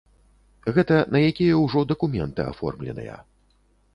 Гэта 0.77 0.95
на 1.15 1.19
якія 1.31 1.59
ўжо 1.65 1.83
дакументы 1.93 2.41
аформленыя. 2.53 3.21